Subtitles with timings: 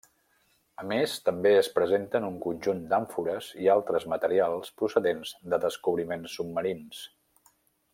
[0.83, 7.09] A més també es presenten un conjunt d'àmfores i altres materials procedents de descobriments submarins.